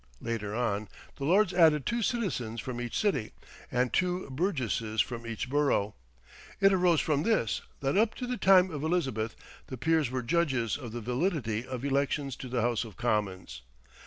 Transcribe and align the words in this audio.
Later 0.19 0.55
on, 0.55 0.87
the 1.17 1.25
Lords 1.25 1.53
added 1.53 1.85
two 1.85 2.01
citizens 2.01 2.59
from 2.59 2.81
each 2.81 2.97
city, 2.97 3.33
and 3.71 3.93
two 3.93 4.27
burgesses 4.31 4.99
from 4.99 5.27
each 5.27 5.47
borough. 5.47 5.93
It 6.59 6.73
arose 6.73 7.01
from 7.01 7.21
this, 7.21 7.61
that 7.81 7.95
up 7.95 8.15
to 8.15 8.25
the 8.25 8.35
time 8.37 8.71
of 8.71 8.81
Elizabeth 8.81 9.35
the 9.67 9.77
peers 9.77 10.09
were 10.09 10.23
judges 10.23 10.75
of 10.75 10.91
the 10.91 11.01
validity 11.01 11.67
of 11.67 11.85
elections 11.85 12.35
to 12.37 12.47
the 12.49 12.61
House 12.61 12.83
of 12.83 12.97
Commons. 12.97 13.61